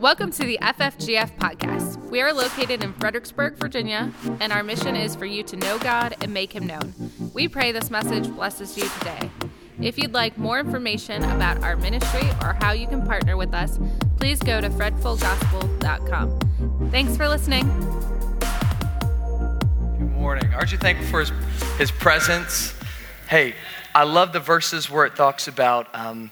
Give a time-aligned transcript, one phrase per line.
[0.00, 1.98] Welcome to the FFGF podcast.
[2.08, 6.16] We are located in Fredericksburg, Virginia, and our mission is for you to know God
[6.22, 6.94] and make Him known.
[7.34, 9.30] We pray this message blesses you today.
[9.78, 13.78] If you'd like more information about our ministry or how you can partner with us,
[14.16, 16.88] please go to fredfulgospel.com.
[16.90, 17.68] Thanks for listening.
[19.98, 20.54] Good morning.
[20.54, 21.30] Aren't you thankful for His,
[21.76, 22.72] his presence?
[23.28, 23.54] Hey,
[23.94, 26.30] I love the verses where it talks about um,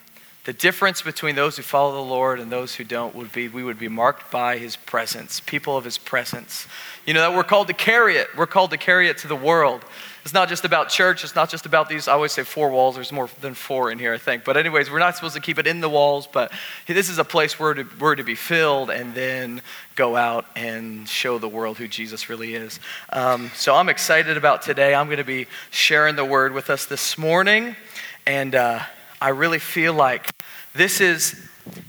[0.49, 3.63] the difference between those who follow the Lord and those who don't would be we
[3.63, 6.67] would be marked by His presence, people of His presence.
[7.05, 8.29] You know that we're called to carry it.
[8.35, 9.85] We're called to carry it to the world.
[10.25, 11.23] It's not just about church.
[11.23, 12.09] It's not just about these.
[12.09, 12.95] I always say four walls.
[12.95, 14.45] There's more than four in here, I think.
[14.45, 16.51] But, anyways, we're not supposed to keep it in the walls, but
[16.87, 19.61] this is a place where to, where to be filled and then
[19.97, 22.81] go out and show the world who Jesus really is.
[23.11, 24.95] Um, so, I'm excited about today.
[24.95, 27.77] I'm going to be sharing the word with us this morning.
[28.27, 28.81] And uh,
[29.21, 30.31] I really feel like
[30.75, 31.41] this is,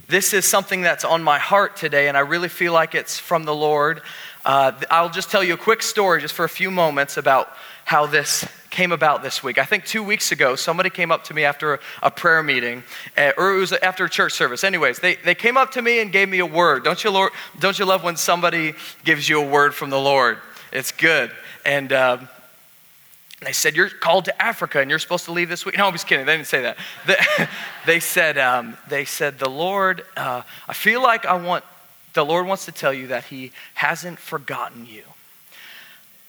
[0.08, 3.44] this is something that's on my heart today, and I really feel like it's from
[3.44, 4.02] the Lord.
[4.44, 7.48] Uh, I'll just tell you a quick story, just for a few moments, about
[7.84, 9.58] how this came about this week.
[9.58, 12.84] I think two weeks ago, somebody came up to me after a, a prayer meeting,
[13.16, 14.62] uh, or it was after a church service.
[14.64, 16.84] Anyways, they, they came up to me and gave me a word.
[16.84, 20.38] Don't you, Lord, don't you love when somebody gives you a word from the Lord?
[20.72, 21.32] It's good.
[21.64, 21.92] And
[23.42, 25.76] uh, they said, You're called to Africa and you're supposed to leave this week.
[25.78, 26.26] No, I'm just kidding.
[26.26, 26.76] They didn't say that.
[27.06, 27.16] They,
[27.86, 31.64] they said, um, they said, The Lord, uh, I feel like I want,
[32.12, 35.02] the Lord wants to tell you that He hasn't forgotten you.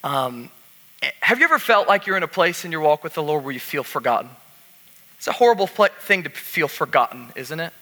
[0.03, 0.49] Um,
[1.19, 3.43] have you ever felt like you're in a place in your walk with the Lord
[3.43, 4.29] where you feel forgotten?
[5.17, 7.73] It's a horrible thing to feel forgotten, isn't it?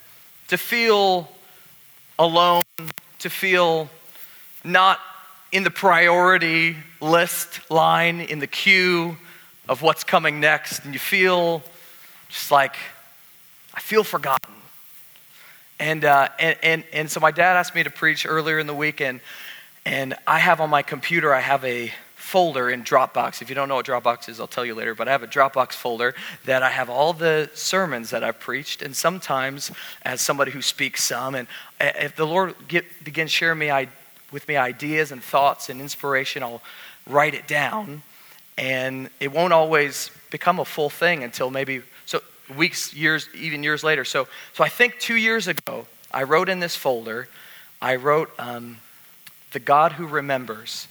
[0.49, 1.29] To feel
[2.17, 2.63] alone,
[3.19, 3.89] to feel
[4.63, 4.99] not
[5.51, 9.17] in the priority list line, in the queue
[9.67, 11.63] of what's coming next, and you feel
[12.29, 12.75] just like,
[13.73, 14.53] I feel forgotten.
[15.79, 18.73] And, uh, and, and, and so my dad asked me to preach earlier in the
[18.73, 19.21] week, and,
[19.85, 23.41] and I have on my computer, I have a folder in Dropbox.
[23.41, 25.27] If you don't know what Dropbox is, I'll tell you later, but I have a
[25.27, 26.13] Dropbox folder
[26.45, 29.71] that I have all the sermons that I've preached, and sometimes
[30.03, 31.47] as somebody who speaks some, and
[31.79, 33.87] if the Lord get, begins sharing me, I,
[34.31, 36.61] with me ideas and thoughts and inspiration, I'll
[37.07, 38.03] write it down,
[38.57, 42.21] and it won't always become a full thing until maybe so
[42.55, 44.05] weeks, years, even years later.
[44.05, 47.27] So, so I think two years ago, I wrote in this folder,
[47.81, 48.77] I wrote um,
[49.51, 50.87] the God who remembers.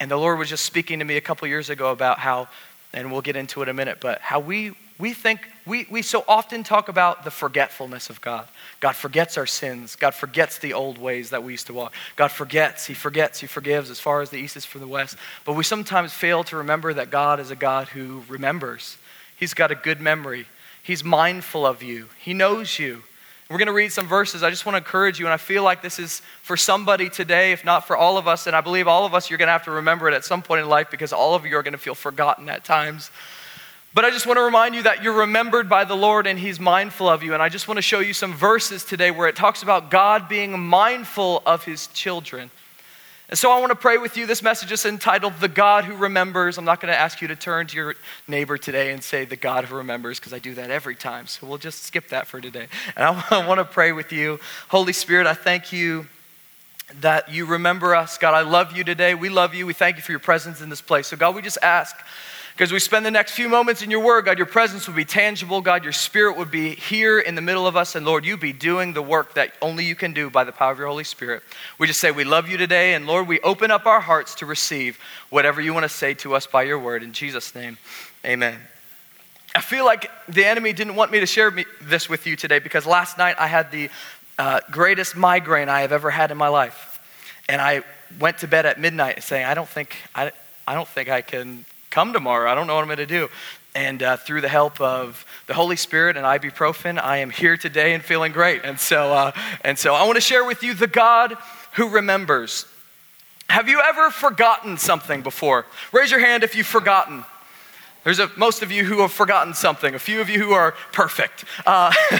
[0.00, 2.48] And the Lord was just speaking to me a couple years ago about how,
[2.92, 6.02] and we'll get into it in a minute, but how we, we think, we, we
[6.02, 8.48] so often talk about the forgetfulness of God.
[8.80, 9.94] God forgets our sins.
[9.94, 11.94] God forgets the old ways that we used to walk.
[12.16, 15.16] God forgets, He forgets, He forgives as far as the east is from the west.
[15.44, 18.98] But we sometimes fail to remember that God is a God who remembers.
[19.36, 20.46] He's got a good memory.
[20.82, 22.08] He's mindful of you.
[22.18, 23.02] He knows you.
[23.48, 24.42] We're going to read some verses.
[24.42, 27.52] I just want to encourage you, and I feel like this is for somebody today,
[27.52, 28.46] if not for all of us.
[28.46, 30.42] And I believe all of us, you're going to have to remember it at some
[30.42, 33.10] point in life because all of you are going to feel forgotten at times.
[33.98, 36.60] But I just want to remind you that you're remembered by the Lord and He's
[36.60, 37.34] mindful of you.
[37.34, 40.28] And I just want to show you some verses today where it talks about God
[40.28, 42.52] being mindful of His children.
[43.28, 44.24] And so I want to pray with you.
[44.24, 46.58] This message is entitled The God Who Remembers.
[46.58, 47.96] I'm not going to ask you to turn to your
[48.28, 51.26] neighbor today and say, The God Who Remembers, because I do that every time.
[51.26, 52.68] So we'll just skip that for today.
[52.94, 54.38] And I want to pray with you.
[54.68, 56.06] Holy Spirit, I thank you
[57.00, 58.16] that you remember us.
[58.16, 59.16] God, I love you today.
[59.16, 59.66] We love you.
[59.66, 61.08] We thank you for your presence in this place.
[61.08, 61.96] So, God, we just ask
[62.58, 65.04] because we spend the next few moments in your word, God, your presence would be
[65.04, 65.60] tangible.
[65.60, 67.94] God, your spirit would be here in the middle of us.
[67.94, 70.72] And Lord, you be doing the work that only you can do by the power
[70.72, 71.44] of your Holy Spirit.
[71.78, 72.94] We just say we love you today.
[72.94, 74.98] And Lord, we open up our hearts to receive
[75.30, 77.04] whatever you want to say to us by your word.
[77.04, 77.78] In Jesus' name,
[78.24, 78.58] amen.
[79.54, 82.58] I feel like the enemy didn't want me to share me, this with you today
[82.58, 83.88] because last night I had the
[84.36, 87.00] uh, greatest migraine I have ever had in my life.
[87.48, 87.84] And I
[88.18, 90.32] went to bed at midnight saying, I don't think, I,
[90.66, 92.50] I don't think I can come tomorrow.
[92.50, 93.28] I don't know what I'm going to do.
[93.74, 97.94] And uh, through the help of the Holy Spirit and ibuprofen, I am here today
[97.94, 98.62] and feeling great.
[98.64, 99.32] And so, uh,
[99.62, 101.36] and so I want to share with you the God
[101.74, 102.66] who remembers.
[103.48, 105.64] Have you ever forgotten something before?
[105.92, 107.24] Raise your hand if you've forgotten.
[108.04, 110.72] There's a, most of you who have forgotten something, a few of you who are
[110.92, 111.44] perfect.
[111.66, 111.92] Uh,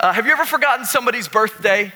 [0.00, 1.92] uh have you ever forgotten somebody's birthday?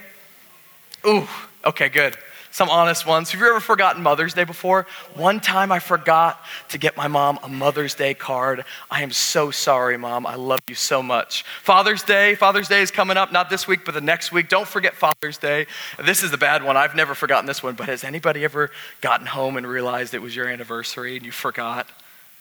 [1.07, 1.27] Ooh,
[1.65, 2.17] okay, good
[2.51, 3.31] some honest ones.
[3.31, 4.87] Have you ever forgotten Mother's Day before?
[5.15, 8.65] One time I forgot to get my mom a Mother's Day card.
[8.91, 10.27] I am so sorry, Mom.
[10.27, 11.45] I love you so much.
[11.63, 14.49] Father's Day, Father's Day is coming up, not this week, but the next week.
[14.49, 15.67] Don't forget Father's Day.
[16.05, 16.77] This is the bad one.
[16.77, 18.71] I've never forgotten this one, but has anybody ever
[19.01, 21.89] gotten home and realized it was your anniversary and you forgot?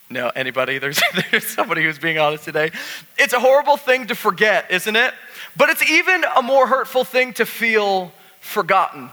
[0.09, 0.79] No, anybody?
[0.79, 0.99] There's,
[1.31, 2.71] there's somebody who's being honest today.
[3.19, 5.13] It's a horrible thing to forget, isn't it?
[5.55, 9.11] But it's even a more hurtful thing to feel forgotten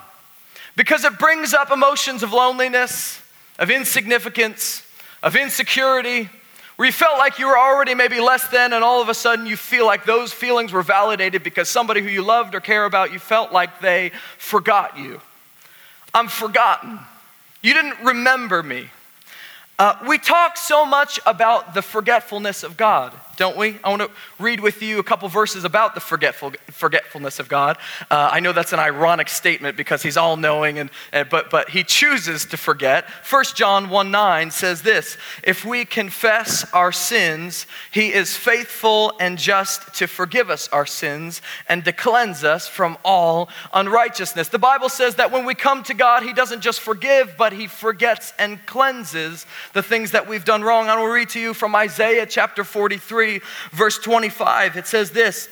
[0.76, 3.23] because it brings up emotions of loneliness,
[3.58, 4.87] of insignificance,
[5.23, 6.28] of insecurity,
[6.76, 9.46] where you felt like you were already maybe less than, and all of a sudden
[9.46, 13.12] you feel like those feelings were validated because somebody who you loved or care about,
[13.12, 15.20] you felt like they forgot you.
[16.12, 16.99] I'm forgotten.
[17.62, 18.90] You didn't remember me.
[19.78, 23.79] Uh, we talk so much about the forgetfulness of God, don't we?
[23.85, 27.79] I want to read with you a couple verses about the forgetful, forgetfulness of God.
[28.11, 31.71] Uh, I know that's an ironic statement because he's all knowing, and, and, but, but
[31.71, 33.05] he chooses to forget.
[33.29, 39.38] 1 John 1 9 says this If we confess our sins, he is faithful and
[39.38, 44.49] just to forgive us our sins and to cleanse us from all unrighteousness.
[44.49, 47.67] The Bible says that when we come to God, he doesn't just forgive, but he
[47.67, 50.88] forgets and cleanses the things that we've done wrong.
[50.88, 53.25] I will read to you from Isaiah chapter 43,
[53.73, 54.76] verse 25.
[54.76, 55.49] It says this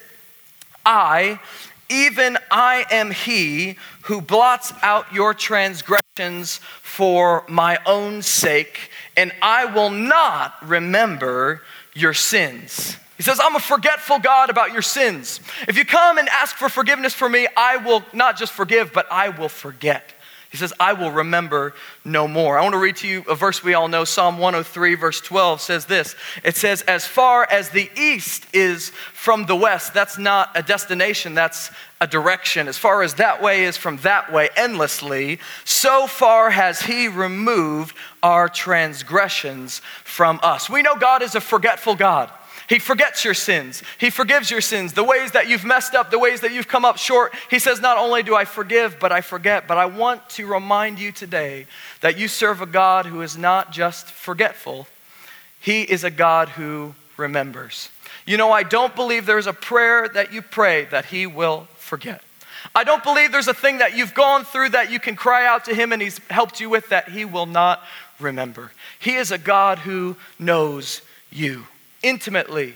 [0.85, 1.41] I,
[1.89, 9.65] even I am he who blots out your transgressions for my own sake, and I
[9.67, 11.63] will not remember
[11.95, 12.97] your sins.
[13.17, 15.41] He says, I'm a forgetful God about your sins.
[15.69, 19.07] If you come and ask for forgiveness for me, I will not just forgive, but
[19.11, 20.13] I will forget.
[20.55, 21.75] He says, I will remember
[22.05, 22.57] no more.
[22.57, 24.05] I want to read to you a verse we all know.
[24.05, 26.15] Psalm 103, verse 12 says this
[26.45, 31.35] It says, As far as the east is from the west, that's not a destination,
[31.35, 32.69] that's a direction.
[32.69, 37.97] As far as that way is from that way, endlessly, so far has He removed
[38.23, 40.71] our transgressions from us.
[40.71, 42.31] We know God is a forgetful God.
[42.69, 43.83] He forgets your sins.
[43.99, 46.85] He forgives your sins, the ways that you've messed up, the ways that you've come
[46.85, 47.35] up short.
[47.51, 49.69] He says, Not only do I forgive, but I forget.
[49.69, 51.67] But I want to remind you today
[52.01, 54.87] that you serve a God who is not just forgetful,
[55.61, 57.91] He is a God who remembers.
[58.27, 62.23] You know, I don't believe there's a prayer that you pray that He will forget.
[62.75, 65.67] I don't believe there's a thing that you've gone through that you can cry out
[65.67, 67.83] to Him and He's helped you with that He will not
[68.19, 68.73] remember.
[68.99, 71.67] He is a God who knows you
[72.05, 72.75] intimately.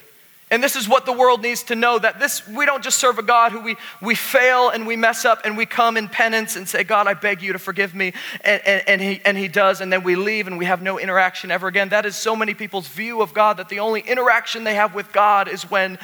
[0.50, 3.18] And this is what the world needs to know that this we don't just serve
[3.18, 6.56] a God who we, we fail and we mess up and we come in penance
[6.56, 8.14] and say, God, I beg you to forgive me.
[8.42, 10.98] And, and, and, he, and he does, and then we leave and we have no
[10.98, 11.90] interaction ever again.
[11.90, 15.12] That is so many people's view of God that the only interaction they have with
[15.12, 15.98] God is when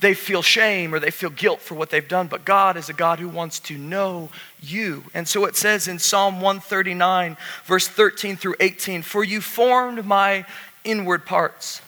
[0.00, 2.26] they feel shame or they feel guilt for what they've done.
[2.26, 4.28] But God is a God who wants to know
[4.60, 5.04] you.
[5.14, 10.46] And so it says in Psalm 139, verse 13 through 18, For you formed my
[10.82, 11.80] inward parts.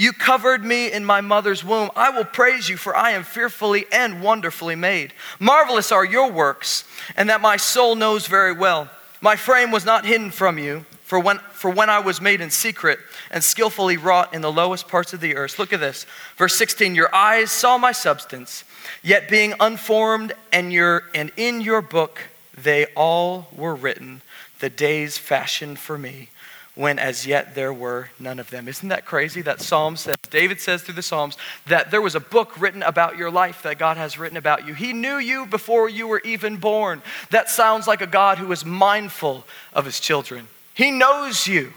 [0.00, 1.90] You covered me in my mother's womb.
[1.94, 5.12] I will praise you, for I am fearfully and wonderfully made.
[5.38, 6.84] Marvelous are your works,
[7.18, 8.88] and that my soul knows very well.
[9.20, 12.48] My frame was not hidden from you, for when, for when I was made in
[12.48, 12.98] secret
[13.30, 15.58] and skillfully wrought in the lowest parts of the earth.
[15.58, 16.06] Look at this.
[16.38, 18.64] Verse 16 Your eyes saw my substance,
[19.02, 22.22] yet being unformed, and, your, and in your book
[22.56, 24.22] they all were written,
[24.60, 26.30] the days fashioned for me
[26.74, 28.68] when as yet there were none of them.
[28.68, 29.42] Isn't that crazy?
[29.42, 31.36] That Psalm says, David says through the Psalms,
[31.66, 34.74] that there was a book written about your life that God has written about you.
[34.74, 37.02] He knew you before you were even born.
[37.30, 40.46] That sounds like a God who is mindful of his children.
[40.74, 41.72] He knows you.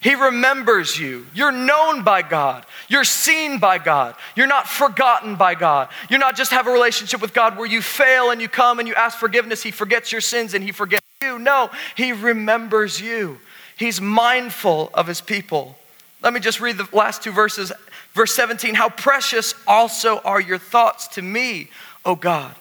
[0.00, 1.26] He remembers you.
[1.34, 2.64] You're known by God.
[2.88, 4.14] You're seen by God.
[4.34, 5.90] You're not forgotten by God.
[6.08, 8.88] You're not just have a relationship with God where you fail and you come and
[8.88, 9.62] you ask forgiveness.
[9.62, 11.38] He forgets your sins and he forgets you.
[11.38, 13.38] No, he remembers you.
[13.80, 15.74] He's mindful of his people.
[16.20, 17.72] Let me just read the last two verses.
[18.12, 21.70] Verse 17 How precious also are your thoughts to me,
[22.04, 22.54] O God.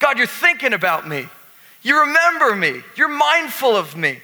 [0.00, 1.28] God, you're thinking about me.
[1.82, 2.82] You remember me.
[2.96, 4.18] You're mindful of me.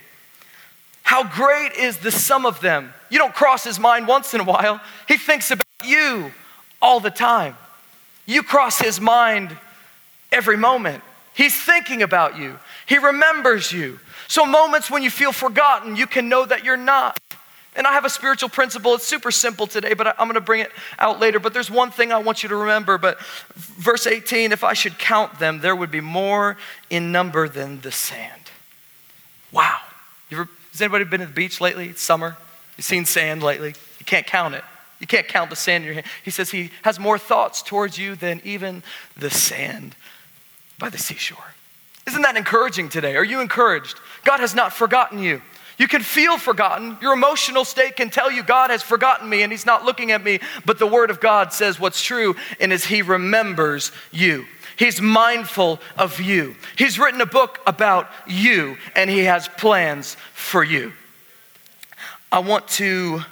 [1.05, 2.93] How great is the sum of them.
[3.11, 6.33] You don't cross his mind once in a while, he thinks about you
[6.83, 7.57] all the time.
[8.27, 9.57] You cross his mind
[10.33, 11.05] every moment.
[11.33, 14.01] He's thinking about you, he remembers you.
[14.29, 17.19] So, moments when you feel forgotten, you can know that you're not.
[17.77, 18.95] And I have a spiritual principle.
[18.95, 21.41] It's super simple today, but I'm going to bring it out later.
[21.41, 22.99] But there's one thing I want you to remember.
[22.99, 23.21] But
[23.55, 26.57] verse 18 if I should count them, there would be more
[26.89, 28.43] in number than the sand.
[29.51, 29.79] Wow.
[30.31, 31.89] Ever, has anybody been to the beach lately?
[31.89, 32.37] It's summer.
[32.77, 33.75] You've seen sand lately?
[33.99, 34.65] You can't count it.
[35.01, 36.07] You can't count the sand in your hand.
[36.25, 38.83] He says he has more thoughts towards you than even
[39.17, 39.97] the sand
[40.79, 41.55] by the seashore.
[42.07, 43.17] Isn't that encouraging today?
[43.17, 43.99] Are you encouraged?
[44.25, 45.43] God has not forgotten you.
[45.79, 46.99] You can feel forgotten.
[47.01, 50.23] Your emotional state can tell you God has forgotten me and he's not looking at
[50.23, 50.39] me.
[50.65, 54.47] But the word of God says what's true and is he remembers you.
[54.77, 56.57] He's mindful of you.
[56.77, 60.93] He's written a book about you and he has plans for you.
[62.31, 63.23] I want to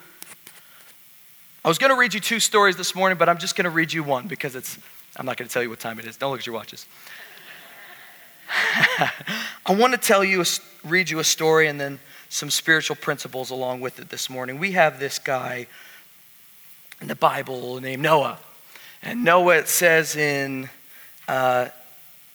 [1.65, 3.71] I was going to read you two stories this morning, but I'm just going to
[3.71, 4.79] read you one because it's
[5.17, 6.17] I'm not going to tell you what time it is.
[6.17, 6.87] Don't look at your watches.
[9.67, 10.45] I want to tell you,
[10.85, 14.59] read you a story and then some spiritual principles along with it this morning.
[14.59, 15.67] We have this guy
[17.01, 18.39] in the Bible named Noah.
[19.03, 20.71] And Noah, it says in,
[21.29, 21.69] uh,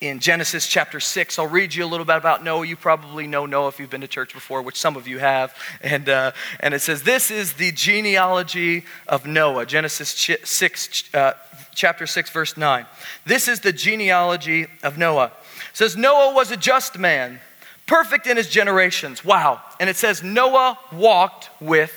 [0.01, 2.65] in Genesis chapter 6, I'll read you a little bit about Noah.
[2.65, 5.55] You probably know Noah if you've been to church before, which some of you have.
[5.81, 9.65] And, uh, and it says, This is the genealogy of Noah.
[9.65, 10.09] Genesis
[10.43, 11.33] 6, uh,
[11.73, 12.85] chapter 6, verse 9.
[13.25, 15.31] This is the genealogy of Noah.
[15.77, 17.39] Says, Noah was a just man,
[17.85, 19.23] perfect in his generations.
[19.23, 19.61] Wow.
[19.79, 21.93] And it says, Noah walked with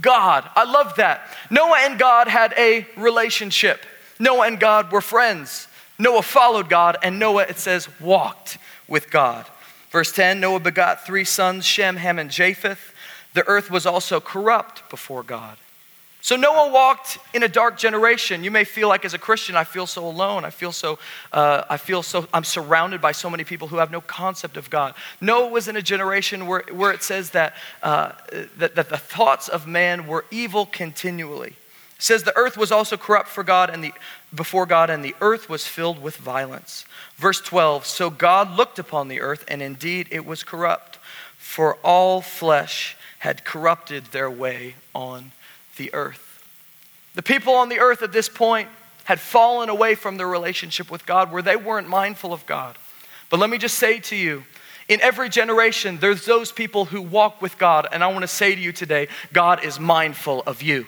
[0.00, 0.48] God.
[0.56, 1.36] I love that.
[1.50, 3.84] Noah and God had a relationship.
[4.18, 5.68] Noah and God were friends.
[5.98, 8.56] Noah followed God, and Noah, it says, walked
[8.88, 9.44] with God.
[9.90, 12.94] Verse 10 Noah begot three sons, Shem, Ham, and Japheth.
[13.34, 15.58] The earth was also corrupt before God.
[16.20, 18.42] So Noah walked in a dark generation.
[18.42, 20.44] You may feel like as a Christian, I feel so alone.
[20.44, 20.98] I feel so,
[21.32, 24.68] uh, I feel so, I'm surrounded by so many people who have no concept of
[24.68, 24.94] God.
[25.20, 28.12] Noah was in a generation where, where it says that, uh,
[28.56, 31.50] that, that the thoughts of man were evil continually.
[31.50, 33.92] It says the earth was also corrupt for God and the,
[34.34, 36.84] before God, and the earth was filled with violence.
[37.16, 40.98] Verse 12 So God looked upon the earth, and indeed it was corrupt,
[41.36, 45.32] for all flesh had corrupted their way on
[45.78, 46.44] the earth.
[47.14, 48.68] The people on the earth at this point
[49.04, 52.76] had fallen away from their relationship with God where they weren't mindful of God.
[53.30, 54.44] But let me just say to you,
[54.88, 57.86] in every generation, there's those people who walk with God.
[57.90, 60.86] And I want to say to you today, God is mindful of you.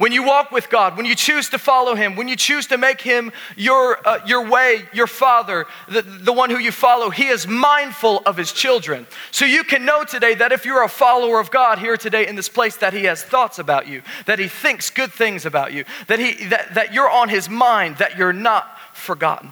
[0.00, 2.78] When you walk with God, when you choose to follow Him, when you choose to
[2.78, 7.26] make Him your, uh, your way, your Father, the, the one who you follow, He
[7.26, 9.06] is mindful of His children.
[9.30, 12.34] So you can know today that if you're a follower of God here today in
[12.34, 15.84] this place, that He has thoughts about you, that He thinks good things about you,
[16.06, 19.50] that, he, that, that you're on His mind, that you're not forgotten.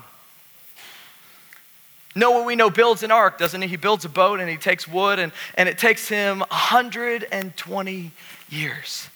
[2.14, 3.68] Noah, we know, builds an ark, doesn't he?
[3.68, 8.12] He builds a boat and he takes wood, and, and it takes him 120
[8.48, 9.08] years.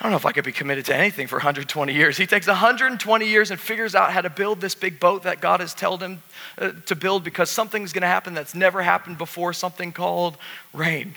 [0.00, 2.16] I don't know if I could be committed to anything for 120 years.
[2.16, 5.60] He takes 120 years and figures out how to build this big boat that God
[5.60, 6.22] has told him
[6.56, 10.38] uh, to build because something's going to happen that's never happened before, something called
[10.72, 11.12] rain.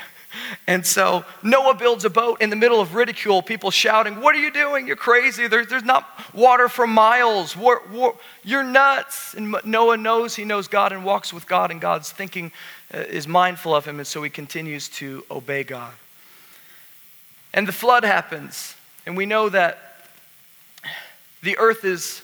[0.68, 4.40] And so Noah builds a boat in the middle of ridicule, people shouting, What are
[4.40, 4.86] you doing?
[4.86, 5.48] You're crazy.
[5.48, 7.56] There's, there's not water for miles.
[7.56, 9.34] War, war, you're nuts.
[9.34, 12.52] And Noah knows he knows God and walks with God, and God's thinking
[12.94, 15.94] uh, is mindful of him, and so he continues to obey God.
[17.54, 19.78] And the flood happens, and we know that
[21.44, 22.24] the earth is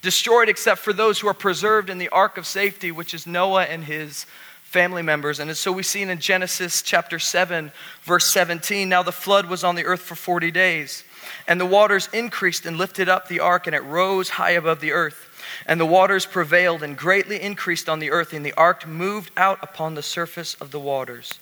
[0.00, 3.64] destroyed except for those who are preserved in the ark of safety, which is Noah
[3.64, 4.24] and his
[4.62, 5.40] family members.
[5.40, 7.72] And so we see in Genesis chapter 7,
[8.02, 11.04] verse 17 now the flood was on the earth for 40 days,
[11.46, 14.92] and the waters increased and lifted up the ark, and it rose high above the
[14.92, 15.26] earth.
[15.66, 19.58] And the waters prevailed and greatly increased on the earth, and the ark moved out
[19.62, 21.38] upon the surface of the waters.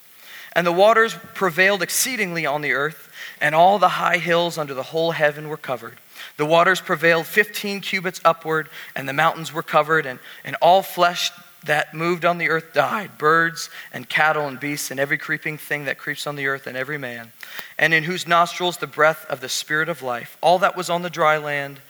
[0.53, 3.09] And the waters prevailed exceedingly on the earth
[3.41, 5.99] and all the high hills under the whole heaven were covered.
[6.37, 11.31] The waters prevailed 15 cubits upward, and the mountains were covered, and, and all flesh
[11.65, 15.85] that moved on the earth died birds and cattle and beasts, and every creeping thing
[15.85, 17.33] that creeps on the earth, and every man,
[17.79, 20.37] and in whose nostrils the breath of the Spirit of life.
[20.41, 21.81] All that was on the dry land,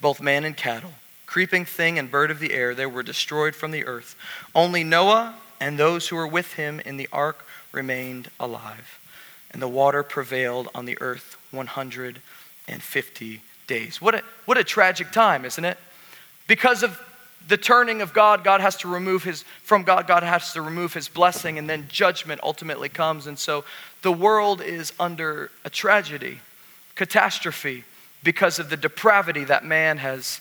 [0.00, 0.92] both man and cattle,
[1.26, 4.16] creeping thing and bird of the air, they were destroyed from the earth.
[4.54, 8.98] Only Noah and those who were with him in the ark remained alive
[9.56, 14.02] and the water prevailed on the earth 150 days.
[14.02, 15.78] What a, what a tragic time, isn't it?
[16.46, 17.00] Because of
[17.48, 20.92] the turning of God, God has to remove his, from God, God has to remove
[20.92, 23.26] his blessing, and then judgment ultimately comes.
[23.26, 23.64] And so
[24.02, 26.40] the world is under a tragedy,
[26.94, 27.84] catastrophe,
[28.22, 30.40] because of the depravity that man has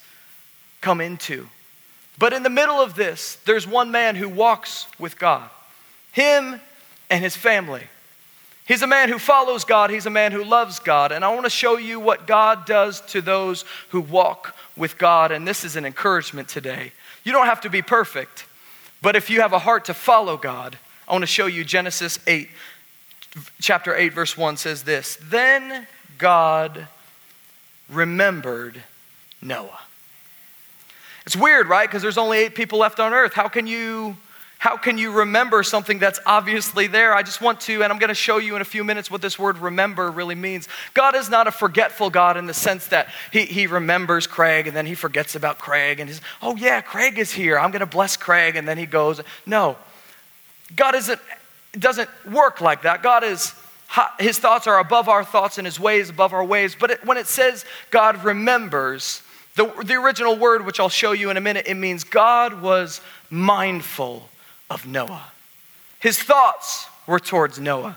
[0.82, 1.48] come into.
[2.18, 5.50] But in the middle of this, there's one man who walks with God,
[6.12, 6.60] him
[7.10, 7.84] and his family.
[8.66, 9.92] He's a man who follows God.
[9.92, 11.12] He's a man who loves God.
[11.12, 15.32] And I want to show you what God does to those who walk with God.
[15.32, 16.92] And this is an encouragement today.
[17.24, 18.46] You don't have to be perfect,
[19.02, 22.18] but if you have a heart to follow God, I want to show you Genesis
[22.26, 22.50] 8,
[23.62, 26.88] chapter 8, verse 1 says this Then God
[27.90, 28.82] remembered
[29.42, 29.80] Noah.
[31.26, 31.88] It's weird, right?
[31.88, 33.34] Because there's only eight people left on earth.
[33.34, 34.18] How can you
[34.66, 37.14] how can you remember something that's obviously there?
[37.14, 39.22] I just want to, and I'm going to show you in a few minutes what
[39.22, 40.68] this word remember really means.
[40.96, 44.76] God is not a forgetful God in the sense that he, he remembers Craig and
[44.76, 47.60] then he forgets about Craig and he's, oh yeah, Craig is here.
[47.60, 48.56] I'm going to bless Craig.
[48.56, 49.22] And then he goes.
[49.46, 49.78] No.
[50.76, 51.22] God isn't,
[51.74, 53.04] doesn't work like that.
[53.04, 53.54] God is,
[54.20, 56.76] his thoughts are above our thoughts and his ways above our ways.
[56.76, 59.22] But it, when it says God remembers,
[59.58, 63.00] the, the original word, which I'll show you in a minute, it means God was
[63.30, 64.28] mindful
[64.70, 65.32] of Noah.
[66.00, 67.96] His thoughts were towards Noah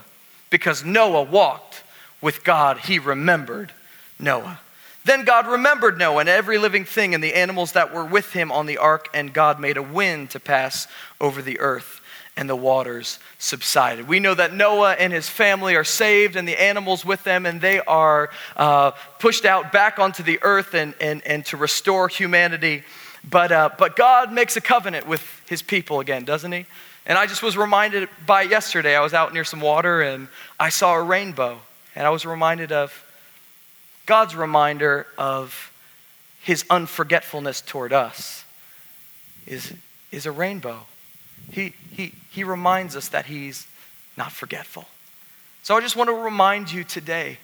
[0.51, 1.83] because Noah walked
[2.21, 2.79] with God.
[2.79, 3.73] He remembered
[4.19, 4.61] Noah.
[5.05, 8.53] Then God remembered Noah and every living thing and the animals that were with him
[8.53, 10.87] on the ark, and God made a wind to pass
[11.21, 12.01] over the earth,
[12.37, 14.07] and the waters subsided.
[14.07, 17.61] We know that Noah and his family are saved, and the animals with them, and
[17.61, 22.83] they are uh, pushed out back onto the earth and, and, and to restore humanity.
[23.29, 26.67] But, uh, but God makes a covenant with his people again, doesn't he?
[27.07, 30.29] And I just was reminded by yesterday, I was out near some water and
[30.61, 31.61] I saw a rainbow.
[31.97, 33.05] And I was reminded of
[34.07, 35.73] God's reminder of
[36.43, 38.45] his unforgetfulness toward us
[39.47, 39.73] is,
[40.13, 40.81] is a rainbow.
[41.51, 43.67] He, he, he reminds us that he's
[44.17, 44.87] not forgetful.
[45.63, 47.39] So I just want to remind you today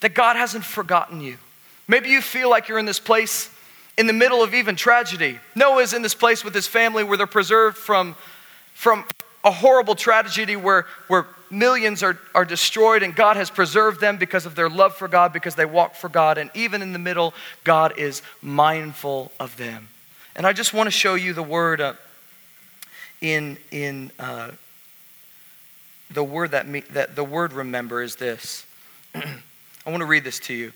[0.00, 1.38] that God hasn't forgotten you.
[1.86, 3.48] Maybe you feel like you're in this place
[3.96, 5.38] in the middle of even tragedy.
[5.54, 8.16] Noah is in this place with his family where they're preserved from,
[8.74, 9.04] from
[9.44, 14.46] a horrible tragedy where, where millions are, are destroyed, and God has preserved them because
[14.46, 16.38] of their love for God, because they walk for God.
[16.38, 19.88] And even in the middle, God is mindful of them.
[20.36, 21.94] And I just want to show you the word uh,
[23.20, 24.50] in, in uh,
[26.10, 28.66] the word that, me, that the word remember is this.
[29.14, 30.72] I want to read this to you.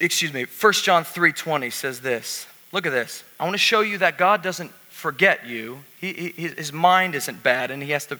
[0.00, 0.44] Excuse me.
[0.44, 2.46] 1 John 3:20 says this.
[2.72, 3.24] Look at this.
[3.38, 5.84] I want to show you that God doesn't forget you.
[6.00, 8.18] He, he, his mind isn't bad, and he has to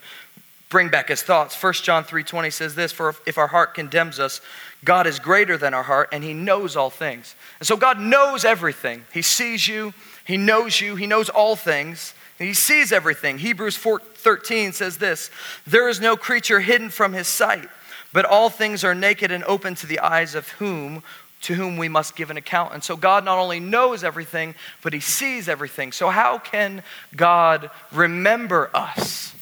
[0.69, 1.61] bring back his thoughts.
[1.61, 4.41] 1 John 3:20 says this, "For if our heart condemns us,
[4.85, 8.45] God is greater than our heart, and he knows all things." And so God knows
[8.45, 9.07] everything.
[9.13, 12.15] He sees you, he knows you, he knows all things.
[12.39, 13.39] He sees everything.
[13.39, 15.31] Hebrews 4:13 says this,
[15.67, 17.69] "There is no creature hidden from his sight,
[18.13, 21.03] but all things are naked and open to the eyes of whom
[21.43, 22.75] to whom we must give an account.
[22.75, 25.93] And so God not only knows everything, but He sees everything.
[25.93, 26.83] So, how can
[27.15, 29.35] God remember us?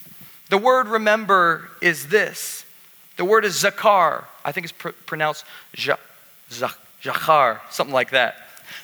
[0.51, 2.65] The word remember is this
[3.17, 4.25] the word is zakar.
[4.45, 5.45] I think it's pr- pronounced
[6.51, 8.37] zachar, something like that.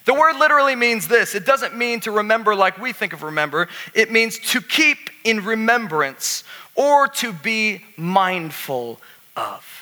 [0.05, 3.69] The word literally means this it doesn't mean to remember like we think of remember,
[3.95, 6.45] it means to keep in remembrance
[6.75, 9.01] or to be mindful
[9.37, 9.82] of.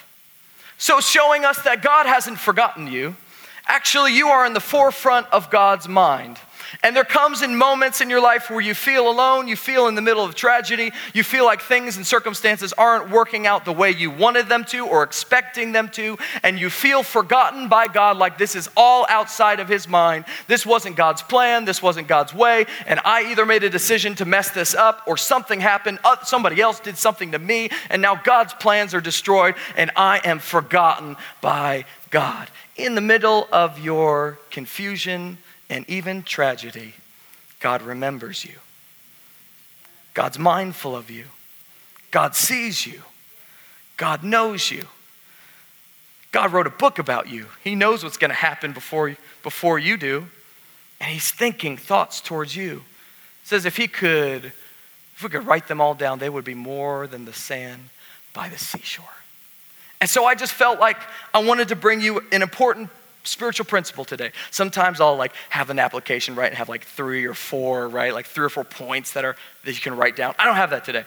[0.80, 3.14] So, showing us that God hasn't forgotten you.
[3.66, 6.38] Actually, you are in the forefront of God's mind.
[6.82, 9.94] And there comes in moments in your life where you feel alone, you feel in
[9.94, 13.90] the middle of tragedy, you feel like things and circumstances aren't working out the way
[13.90, 18.38] you wanted them to or expecting them to, and you feel forgotten by God like
[18.38, 20.24] this is all outside of His mind.
[20.46, 24.24] This wasn't God's plan, this wasn't God's way, and I either made a decision to
[24.24, 28.14] mess this up or something happened, uh, somebody else did something to me, and now
[28.14, 32.48] God's plans are destroyed, and I am forgotten by God.
[32.76, 35.38] In the middle of your confusion,
[35.70, 36.94] and even tragedy,
[37.60, 38.56] God remembers you.
[40.12, 41.24] God's mindful of you.
[42.10, 43.02] God sees you.
[43.96, 44.86] God knows you.
[46.32, 47.46] God wrote a book about you.
[47.62, 50.26] He knows what's going to happen before, before you do.
[51.00, 52.82] And He's thinking thoughts towards you.
[53.42, 56.54] It says if He could, if we could write them all down, they would be
[56.54, 57.90] more than the sand
[58.32, 59.04] by the seashore.
[60.00, 60.98] And so I just felt like
[61.32, 62.90] I wanted to bring you an important
[63.24, 64.32] spiritual principle today.
[64.50, 68.26] Sometimes I'll like have an application, right, and have like three or four, right, like
[68.26, 70.34] three or four points that are that you can write down.
[70.38, 71.04] I don't have that today.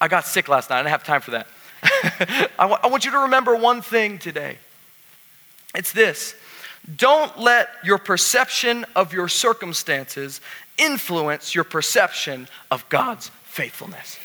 [0.00, 0.76] I got sick last night.
[0.76, 1.46] I didn't have time for that.
[2.58, 4.58] I, w- I want you to remember one thing today.
[5.74, 6.34] It's this.
[6.96, 10.40] Don't let your perception of your circumstances
[10.78, 14.18] influence your perception of God's faithfulness.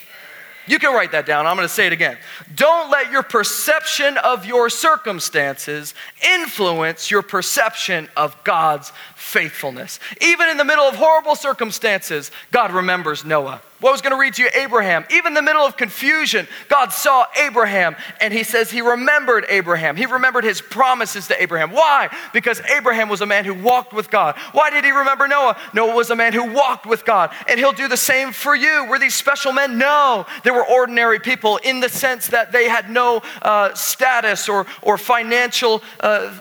[0.71, 1.47] You can write that down.
[1.47, 2.17] I'm going to say it again.
[2.55, 9.99] Don't let your perception of your circumstances influence your perception of God's faithfulness.
[10.21, 13.61] Even in the middle of horrible circumstances, God remembers Noah.
[13.81, 15.05] What I was going to read to you, Abraham.
[15.09, 19.95] Even in the middle of confusion, God saw Abraham and he says he remembered Abraham.
[19.95, 21.71] He remembered his promises to Abraham.
[21.71, 22.15] Why?
[22.31, 24.37] Because Abraham was a man who walked with God.
[24.51, 25.57] Why did he remember Noah?
[25.73, 27.31] Noah was a man who walked with God.
[27.49, 28.85] And he'll do the same for you.
[28.87, 29.79] Were these special men?
[29.79, 30.27] No.
[30.43, 34.99] They were ordinary people in the sense that they had no uh, status or, or
[34.99, 35.81] financial.
[35.99, 36.39] Uh,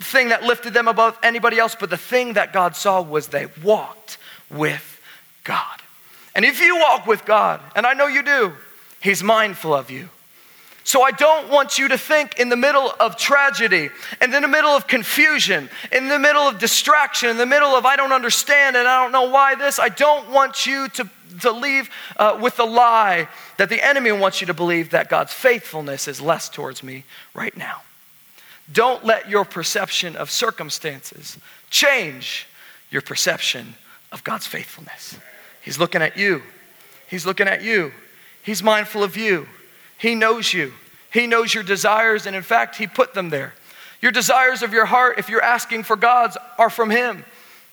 [0.00, 3.46] thing that lifted them above anybody else, but the thing that God saw was they
[3.62, 4.18] walked
[4.50, 5.00] with
[5.44, 5.80] God.
[6.34, 8.52] And if you walk with God, and I know you do,
[9.00, 10.08] He's mindful of you.
[10.86, 13.88] So I don't want you to think in the middle of tragedy,
[14.20, 17.86] and in the middle of confusion, in the middle of distraction, in the middle of
[17.86, 21.08] I don't understand and I don't know why this, I don't want you to,
[21.40, 25.32] to leave uh, with the lie that the enemy wants you to believe that God's
[25.32, 27.80] faithfulness is less towards me right now.
[28.70, 31.38] Don't let your perception of circumstances
[31.70, 32.46] change
[32.90, 33.74] your perception
[34.12, 35.16] of God's faithfulness.
[35.64, 36.42] He's looking at you.
[37.08, 37.92] He's looking at you.
[38.42, 39.48] He's mindful of you.
[39.98, 40.72] He knows you.
[41.12, 43.54] He knows your desires, and in fact, He put them there.
[44.02, 47.24] Your desires of your heart, if you're asking for God's, are from Him.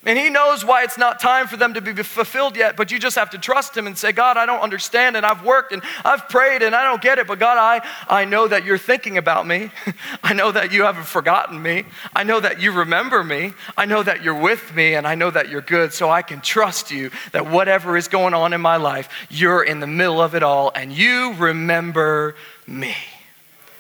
[0.03, 2.97] And he knows why it's not time for them to be fulfilled yet, but you
[2.97, 5.83] just have to trust him and say, God, I don't understand, and I've worked and
[6.03, 9.19] I've prayed and I don't get it, but God, I, I know that you're thinking
[9.19, 9.69] about me.
[10.23, 11.85] I know that you haven't forgotten me.
[12.15, 13.53] I know that you remember me.
[13.77, 16.41] I know that you're with me, and I know that you're good, so I can
[16.41, 20.33] trust you that whatever is going on in my life, you're in the middle of
[20.33, 22.35] it all, and you remember
[22.65, 22.95] me.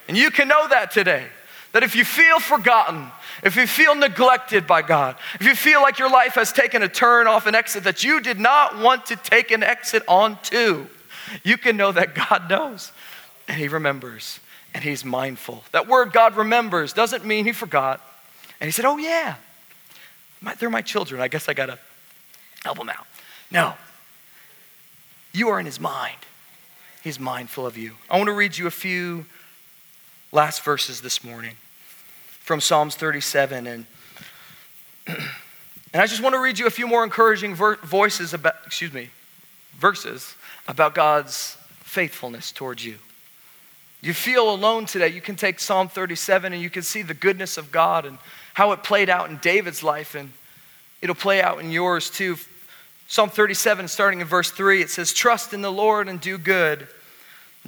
[0.07, 1.25] And you can know that today.
[1.71, 3.07] That if you feel forgotten,
[3.43, 6.89] if you feel neglected by God, if you feel like your life has taken a
[6.89, 10.85] turn off an exit that you did not want to take an exit onto,
[11.43, 12.91] you can know that God knows
[13.47, 14.39] and He remembers
[14.73, 15.63] and He's mindful.
[15.71, 18.01] That word God remembers doesn't mean He forgot.
[18.59, 19.35] And He said, Oh, yeah,
[20.39, 21.21] my, they're my children.
[21.21, 21.79] I guess I got to
[22.63, 23.07] help them out.
[23.49, 23.73] No,
[25.33, 26.17] you are in His mind.
[27.03, 27.93] He's mindful of you.
[28.11, 29.25] I want to read you a few
[30.31, 31.55] last verses this morning
[32.41, 33.67] from Psalms 37.
[33.67, 33.85] And,
[35.07, 35.21] and
[35.93, 39.09] I just want to read you a few more encouraging ver- voices about, excuse me,
[39.77, 40.35] verses
[40.67, 42.97] about God's faithfulness towards you.
[44.01, 47.57] You feel alone today, you can take Psalm 37 and you can see the goodness
[47.57, 48.17] of God and
[48.53, 50.31] how it played out in David's life, and
[51.01, 52.37] it'll play out in yours too.
[53.07, 56.87] Psalm 37, starting in verse 3, it says, Trust in the Lord and do good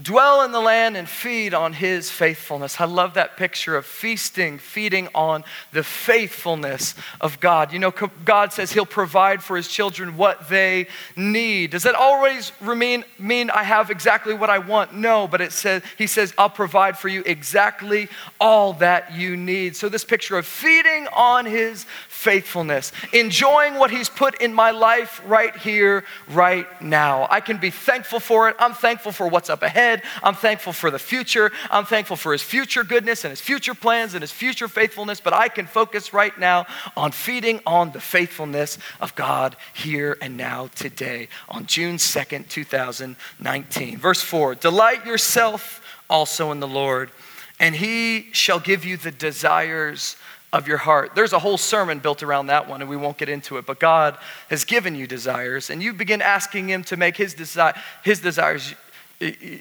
[0.02, 2.82] Dwell in the land and feed on his faithfulness.
[2.82, 7.72] I love that picture of feasting, feeding on the faithfulness of God.
[7.72, 11.70] You know, God says he'll provide for his children what they need.
[11.70, 14.96] Does that always mean, mean I have exactly what I want?
[14.96, 19.76] No, but it says, he says, I'll provide for you exactly all that you need.
[19.76, 25.22] So, this picture of feeding on his faithfulness, enjoying what he's put in my life
[25.28, 27.28] right here, right now.
[27.30, 28.56] I can be thankful for it.
[28.58, 30.04] I'm thankful for what's up ahead ahead.
[30.22, 31.52] I'm thankful for the future.
[31.70, 35.34] I'm thankful for his future goodness and his future plans and his future faithfulness, but
[35.34, 36.66] I can focus right now
[36.96, 43.98] on feeding on the faithfulness of God here and now today on June 2nd, 2019.
[43.98, 47.12] Verse 4 Delight yourself also in the Lord,
[47.60, 50.16] and he shall give you the desires
[50.54, 51.16] of your heart.
[51.16, 53.66] There's a whole sermon built around that one, and we won't get into it.
[53.66, 54.18] But God
[54.52, 58.76] has given you desires, and you begin asking Him to make His, desi- his desires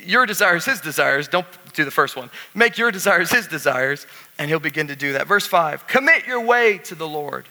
[0.04, 1.28] your desires, his desires.
[1.28, 2.30] Don't do the first one.
[2.54, 4.06] Make your desires his desires,
[4.38, 5.26] and he'll begin to do that.
[5.26, 7.46] Verse 5 Commit your way to the Lord.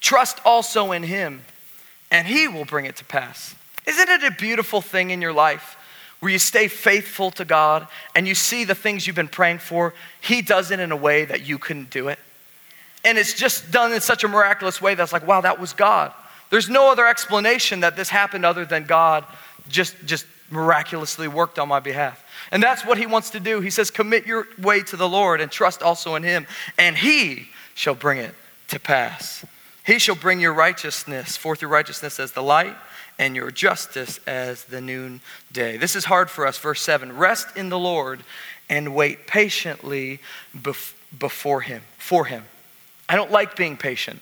[0.00, 1.42] Trust also in him,
[2.10, 3.54] and he will bring it to pass.
[3.86, 5.76] Isn't it a beautiful thing in your life
[6.20, 9.94] where you stay faithful to God and you see the things you've been praying for?
[10.20, 12.18] He does it in a way that you couldn't do it.
[13.04, 16.12] And it's just done in such a miraculous way that's like, wow, that was God.
[16.50, 19.24] There's no other explanation that this happened other than God
[19.68, 22.24] just, just miraculously worked on my behalf.
[22.50, 23.60] And that's what he wants to do.
[23.60, 26.46] He says, Commit your way to the Lord and trust also in him,
[26.78, 28.34] and he shall bring it
[28.68, 29.44] to pass.
[29.84, 32.74] He shall bring your righteousness forth your righteousness as the light
[33.18, 35.76] and your justice as the noonday.
[35.76, 36.58] This is hard for us.
[36.58, 38.22] Verse 7 Rest in the Lord
[38.68, 40.20] and wait patiently
[40.56, 42.44] bef- before him, for him.
[43.08, 44.20] I don't like being patient.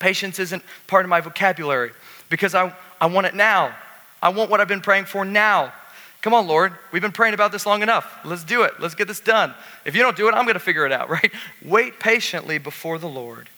[0.00, 1.92] Patience isn't part of my vocabulary
[2.28, 3.74] because I, I want it now.
[4.22, 5.72] I want what I've been praying for now.
[6.20, 6.72] Come on, Lord.
[6.90, 8.18] We've been praying about this long enough.
[8.24, 8.80] Let's do it.
[8.80, 9.54] Let's get this done.
[9.84, 11.32] If you don't do it, I'm going to figure it out, right?
[11.64, 13.48] Wait patiently before the Lord.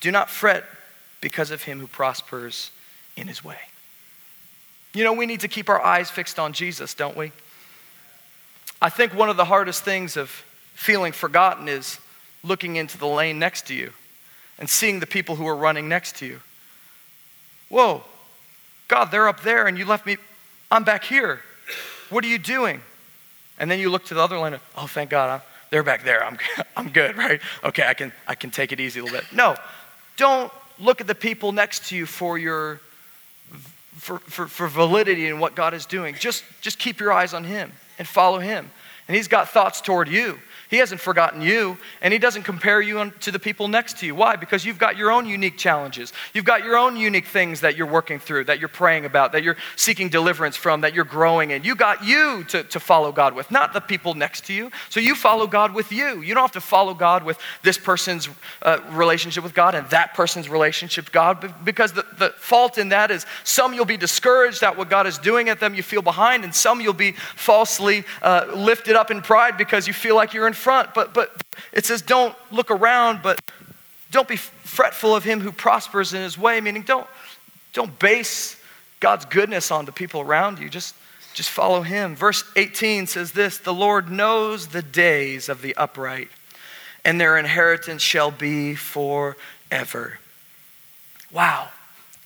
[0.00, 0.64] Do not fret
[1.20, 2.70] because of him who prospers
[3.16, 3.58] in his way.
[4.92, 7.32] You know, we need to keep our eyes fixed on Jesus, don't we?
[8.82, 10.30] I think one of the hardest things of
[10.74, 11.98] feeling forgotten is
[12.42, 13.92] looking into the lane next to you
[14.58, 16.40] and seeing the people who are running next to you.
[17.68, 18.02] Whoa,
[18.90, 20.16] God, they're up there and you left me,
[20.68, 21.40] I'm back here.
[22.10, 22.80] What are you doing?
[23.56, 26.24] And then you look to the other lane, oh, thank God, I'm, they're back there.
[26.24, 26.36] I'm,
[26.76, 27.40] I'm good, right?
[27.62, 29.32] Okay, I can, I can take it easy a little bit.
[29.32, 29.54] No,
[30.16, 32.80] don't look at the people next to you for your
[33.96, 36.16] for, for, for validity in what God is doing.
[36.18, 38.70] Just, just keep your eyes on Him and follow Him.
[39.06, 40.38] And He's got thoughts toward you.
[40.70, 44.14] He hasn't forgotten you, and He doesn't compare you to the people next to you.
[44.14, 44.36] Why?
[44.36, 46.12] Because you've got your own unique challenges.
[46.32, 49.42] You've got your own unique things that you're working through, that you're praying about, that
[49.42, 51.64] you're seeking deliverance from, that you're growing in.
[51.64, 54.70] You got you to, to follow God with, not the people next to you.
[54.90, 56.20] So you follow God with you.
[56.20, 58.28] You don't have to follow God with this person's
[58.62, 62.90] uh, relationship with God and that person's relationship with God, because the, the fault in
[62.90, 66.02] that is some you'll be discouraged at what God is doing at them, you feel
[66.02, 70.32] behind, and some you'll be falsely uh, lifted up in pride because you feel like
[70.32, 71.34] you're in front, but, but
[71.72, 73.40] it says don't look around, but
[74.10, 77.06] don't be fretful of him who prospers in his way, meaning don't,
[77.72, 78.60] Don't base
[79.00, 80.68] God's goodness on the people around you.
[80.68, 80.94] Just,
[81.32, 82.14] just follow Him.
[82.14, 86.28] Verse 18 says this The Lord knows the days of the upright,
[87.04, 90.18] and their inheritance shall be forever.
[91.32, 91.68] Wow.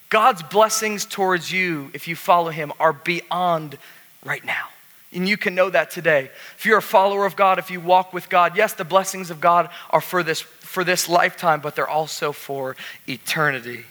[0.09, 3.77] God's blessings towards you, if you follow Him, are beyond
[4.23, 4.67] right now.
[5.15, 6.29] And you can know that today.
[6.57, 9.39] If you're a follower of God, if you walk with God, yes, the blessings of
[9.39, 12.75] God are for this, for this lifetime, but they're also for
[13.07, 13.85] eternity.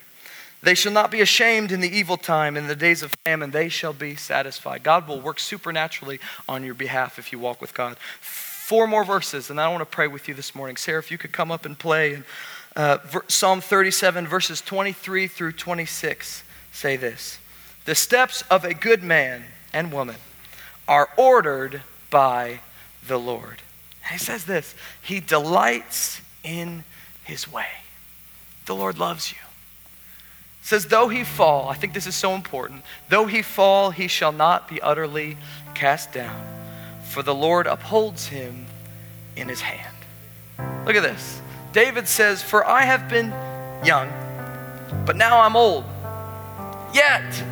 [0.62, 3.68] They shall not be ashamed in the evil time, in the days of famine, they
[3.68, 4.82] shall be satisfied.
[4.82, 7.98] God will work supernaturally on your behalf if you walk with God.
[8.20, 10.76] Four more verses, and I want to pray with you this morning.
[10.76, 12.22] Sarah, if you could come up and play.
[12.76, 17.38] Uh, Psalm 37, verses 23 through 26 say this
[17.84, 20.16] The steps of a good man and woman
[20.86, 22.60] are ordered by
[23.06, 23.62] the Lord.
[24.04, 26.84] And he says this He delights in
[27.24, 27.68] his way.
[28.66, 29.38] The Lord loves you
[30.64, 34.32] says, Though he fall, I think this is so important, though he fall, he shall
[34.32, 35.36] not be utterly
[35.74, 36.42] cast down,
[37.04, 38.66] for the Lord upholds him
[39.36, 39.94] in his hand.
[40.86, 41.40] Look at this.
[41.72, 43.30] David says, For I have been
[43.84, 44.08] young,
[45.04, 45.84] but now I'm old.
[46.94, 47.44] Yet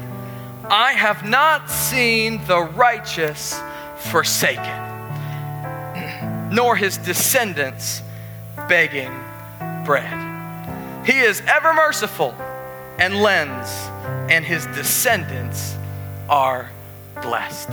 [0.74, 3.60] I have not seen the righteous
[3.98, 4.64] forsaken,
[6.50, 8.00] nor his descendants
[8.70, 9.12] begging
[9.84, 11.04] bread.
[11.04, 12.34] He is ever merciful
[12.98, 13.70] and lends,
[14.32, 15.76] and his descendants
[16.30, 16.70] are
[17.20, 17.68] blessed.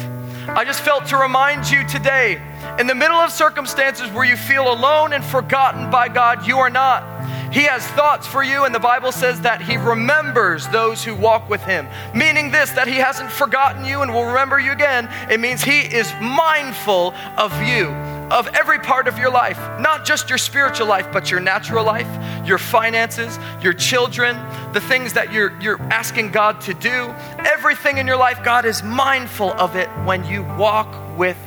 [0.50, 2.42] I just felt to remind you today,
[2.80, 6.70] in the middle of circumstances where you feel alone and forgotten by God, you are
[6.70, 7.04] not.
[7.52, 11.50] He has thoughts for you, and the Bible says that He remembers those who walk
[11.50, 11.88] with Him.
[12.14, 15.10] Meaning this, that He hasn't forgotten you and will remember you again.
[15.32, 17.88] It means He is mindful of you
[18.32, 22.08] of every part of your life, not just your spiritual life, but your natural life,
[22.46, 24.36] your finances, your children,
[24.74, 27.14] the things that you're, you're asking God to do.
[27.40, 31.38] Everything in your life, God is mindful of it when you walk with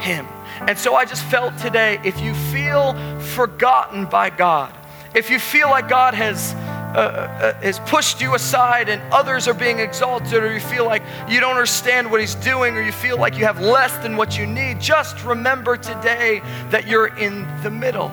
[0.00, 0.26] Him.
[0.66, 4.74] And so I just felt today if you feel forgotten by God,
[5.14, 6.54] if you feel like God has
[6.92, 11.02] uh, uh, has pushed you aside and others are being exalted, or you feel like
[11.26, 14.36] you don't understand what He's doing, or you feel like you have less than what
[14.36, 18.10] you need, just remember today that you're in the middle.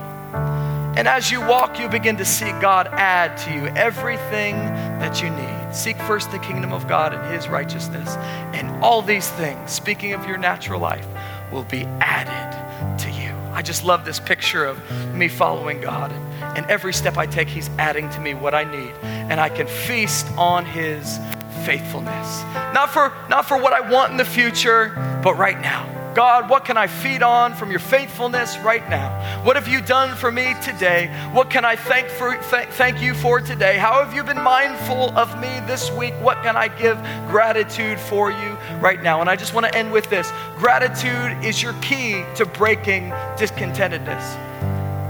[0.96, 4.56] And as you walk, you begin to see God add to you everything
[5.00, 5.76] that you need.
[5.76, 8.16] Seek first the kingdom of God and His righteousness,
[8.56, 11.06] and all these things, speaking of your natural life,
[11.52, 13.34] will be added to you.
[13.52, 14.80] I just love this picture of
[15.14, 16.14] me following God.
[16.56, 18.94] And every step I take, He's adding to me what I need.
[19.04, 21.20] And I can feast on His
[21.64, 22.44] faithfulness.
[22.74, 24.90] Not for, not for what I want in the future,
[25.24, 25.88] but right now.
[26.16, 29.44] God, what can I feed on from your faithfulness right now?
[29.46, 31.08] What have you done for me today?
[31.34, 33.78] What can I thank, for, th- thank you for today?
[33.78, 36.14] How have you been mindful of me this week?
[36.16, 36.98] What can I give
[37.30, 39.22] gratitude for you right now?
[39.22, 44.49] And I just want to end with this gratitude is your key to breaking discontentedness.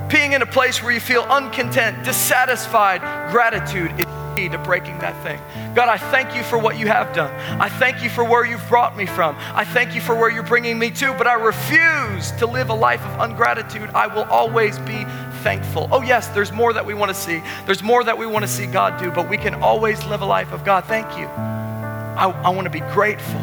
[0.09, 5.21] Being in a place where you feel uncontent, dissatisfied, gratitude is key to breaking that
[5.21, 5.39] thing.
[5.75, 7.31] God, I thank you for what you have done.
[7.61, 9.35] I thank you for where you've brought me from.
[9.37, 12.73] I thank you for where you're bringing me to, but I refuse to live a
[12.73, 13.89] life of ungratitude.
[13.93, 15.05] I will always be
[15.43, 15.87] thankful.
[15.91, 17.41] Oh, yes, there's more that we want to see.
[17.67, 20.25] There's more that we want to see God do, but we can always live a
[20.25, 21.25] life of God, thank you.
[21.27, 23.41] I, I want to be grateful.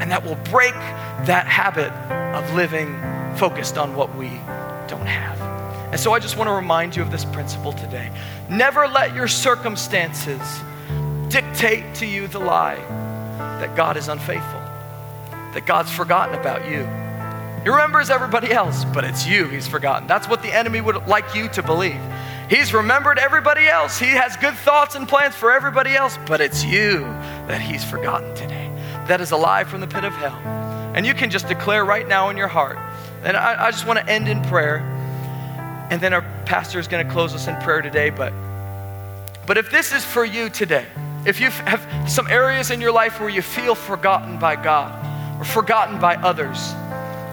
[0.00, 0.74] And that will break
[1.24, 1.92] that habit
[2.36, 3.00] of living
[3.36, 4.28] focused on what we
[4.86, 5.63] don't have.
[5.94, 8.10] And so I just want to remind you of this principle today.
[8.50, 10.40] Never let your circumstances
[11.28, 12.74] dictate to you the lie
[13.38, 14.58] that God is unfaithful,
[15.30, 16.84] that God's forgotten about you.
[17.62, 20.08] He remembers everybody else, but it's you he's forgotten.
[20.08, 22.00] That's what the enemy would like you to believe.
[22.50, 23.96] He's remembered everybody else.
[23.96, 27.02] He has good thoughts and plans for everybody else, but it's you
[27.46, 28.68] that he's forgotten today.
[29.06, 30.34] That is a lie from the pit of hell.
[30.96, 32.78] And you can just declare right now in your heart.
[33.22, 34.90] And I, I just want to end in prayer.
[35.94, 38.10] And then our pastor is going to close us in prayer today.
[38.10, 38.32] But,
[39.46, 40.84] but if this is for you today,
[41.24, 45.44] if you have some areas in your life where you feel forgotten by God or
[45.44, 46.72] forgotten by others,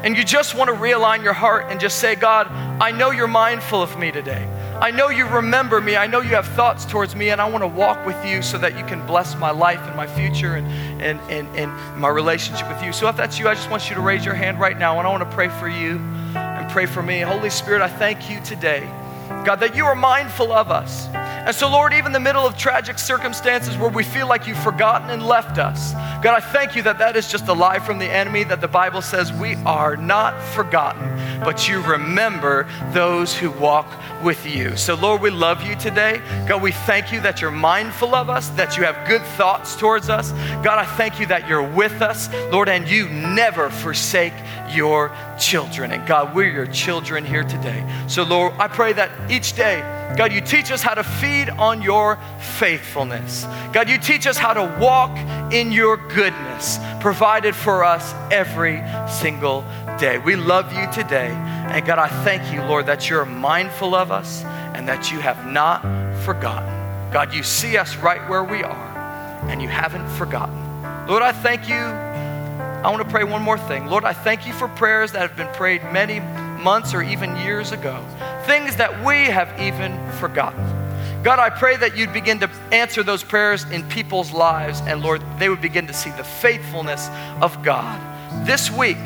[0.04, 3.26] and you just want to realign your heart and just say, God, I know you're
[3.26, 4.48] mindful of me today.
[4.80, 5.96] I know you remember me.
[5.96, 8.60] I know you have thoughts towards me, and I want to walk with you so
[8.60, 10.68] that you can bless my life and my future and,
[11.02, 12.94] and, and, and my relationship with you.
[12.94, 15.08] So if that's you, I just want you to raise your hand right now, and
[15.08, 16.00] I want to pray for you
[16.72, 17.20] pray for me.
[17.20, 18.90] Holy Spirit, I thank you today,
[19.44, 21.10] God, that you are mindful of us.
[21.14, 24.64] And so, Lord, even in the middle of tragic circumstances where we feel like you've
[24.64, 25.92] forgotten and left us,
[26.24, 28.68] God, I thank you that that is just a lie from the enemy, that the
[28.68, 33.88] Bible says we are not forgotten, but you remember those who walk
[34.24, 34.78] with you.
[34.78, 36.22] So, Lord, we love you today.
[36.48, 40.10] God, we thank you that you're mindful of us, that you have good thoughts towards
[40.10, 40.32] us.
[40.64, 44.34] God, I thank you that you're with us, Lord, and you never forsake
[44.74, 45.92] your children.
[45.92, 47.86] And God, we're your children here today.
[48.08, 49.82] So, Lord, I pray that each day,
[50.18, 52.20] God, you teach us how to feed on your
[52.58, 53.46] faithfulness.
[53.72, 55.18] God, you teach us how to walk
[55.54, 59.62] in your goodness provided for us every single
[59.98, 60.18] day.
[60.20, 61.30] We love you today.
[61.30, 64.44] And God, I thank you, Lord, that you're mindful of us
[64.76, 65.82] and that you have not
[66.24, 66.70] forgotten.
[67.12, 68.92] God, you see us right where we are
[69.50, 70.56] and you haven't forgotten.
[71.08, 72.11] Lord, I thank you.
[72.84, 73.86] I want to pray one more thing.
[73.86, 76.20] Lord, I thank you for prayers that have been prayed many
[76.64, 78.04] months or even years ago,
[78.48, 80.60] things that we have even forgotten.
[81.22, 85.22] God, I pray that you'd begin to answer those prayers in people's lives, and Lord,
[85.38, 87.08] they would begin to see the faithfulness
[87.40, 88.02] of God.
[88.48, 88.98] This week,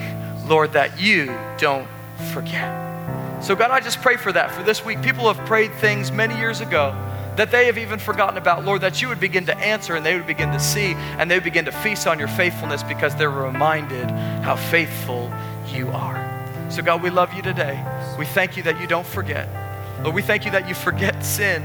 [0.48, 1.88] Lord, that you don't
[2.32, 3.44] forget.
[3.44, 5.02] So, God, I just pray for that for this week.
[5.02, 6.96] People have prayed things many years ago
[7.38, 10.16] that they have even forgotten about, Lord, that you would begin to answer and they
[10.16, 13.30] would begin to see and they would begin to feast on your faithfulness because they're
[13.30, 14.10] reminded
[14.42, 15.32] how faithful
[15.68, 16.22] you are.
[16.70, 17.84] So, God, we love you today.
[18.18, 19.50] We thank you that you don't forget.
[20.02, 21.64] Lord, we thank you that you forget sin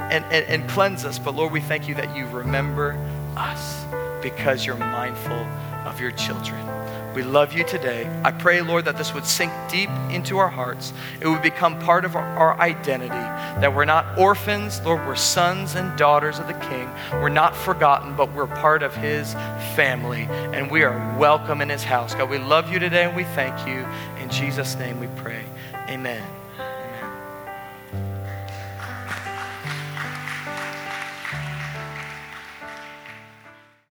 [0.00, 1.18] and, and, and cleanse us.
[1.18, 2.98] But, Lord, we thank you that you remember
[3.36, 3.84] us
[4.22, 5.46] because you're mindful
[5.86, 6.83] of your children.
[7.14, 8.10] We love you today.
[8.24, 10.92] I pray, Lord, that this would sink deep into our hearts.
[11.20, 15.96] It would become part of our, identity, that we're not orphans, Lord, we're sons and
[15.96, 16.90] daughters of the King.
[17.12, 19.32] We're not forgotten, but we're part of his
[19.74, 22.14] family, and we are welcome in his house.
[22.14, 23.86] God, we love you today and we thank you.
[24.22, 25.44] In Jesus' name we pray.
[25.88, 26.43] Amen.